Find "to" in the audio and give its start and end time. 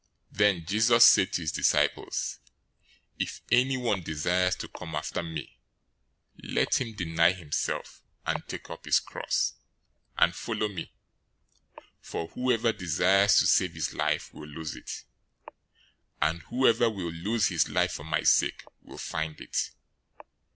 1.33-1.41, 4.55-4.67, 13.37-13.45